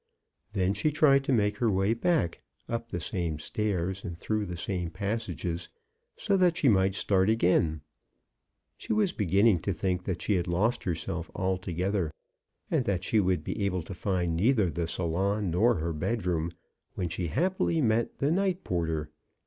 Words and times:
Then 0.53 0.73
she 0.73 0.89
tried 0.91 1.23
to 1.25 1.31
make 1.31 1.57
her 1.57 1.69
way 1.69 1.93
back, 1.93 2.41
up 2.67 2.89
the 2.89 2.99
same 2.99 3.37
stairs 3.37 4.03
and 4.03 4.17
through 4.17 4.47
the 4.47 4.57
same 4.57 4.89
passages, 4.89 5.69
so 6.17 6.35
that 6.37 6.57
she 6.57 6.67
might 6.67 6.95
start 6.95 7.29
again. 7.29 7.81
She 8.77 8.93
was 8.93 9.13
beginning 9.13 9.59
to 9.59 9.71
think 9.73 10.05
that 10.05 10.19
she 10.23 10.33
had 10.37 10.47
lost 10.47 10.85
herself 10.85 11.29
altogether, 11.35 12.09
and 12.71 12.85
that 12.85 13.03
she 13.03 13.19
would 13.19 13.43
be 13.43 13.63
able 13.63 13.83
to 13.83 13.93
find 13.93 14.35
neither 14.35 14.71
the 14.71 14.87
salon 14.87 15.51
nor 15.51 15.75
her 15.75 15.93
bedroom, 15.93 16.49
when 16.95 17.07
she 17.07 17.27
happily 17.27 17.79
met 17.79 18.17
the 18.17 18.31
night 18.31 18.63
porter. 18.63 19.11